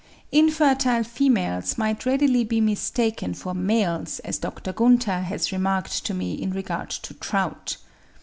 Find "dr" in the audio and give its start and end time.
4.39-4.73